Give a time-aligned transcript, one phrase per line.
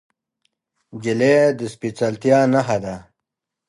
[0.93, 2.95] نجلۍ د سپیڅلتیا نښه ده.